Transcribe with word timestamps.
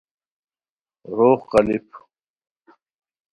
روغ 1.15 1.39
قالیپ 1.51 1.87